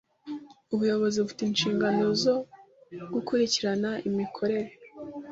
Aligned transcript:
Ubuyobozi 0.73 1.17
bufite 1.23 1.41
inshingano 1.45 2.05
zo 2.23 2.35
gukurikirana 3.13 3.89
imikorere 4.09 4.71